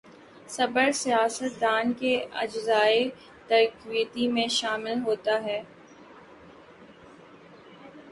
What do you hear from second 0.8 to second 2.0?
سیاست دان